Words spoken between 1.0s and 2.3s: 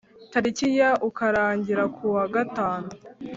ukarangira ku wa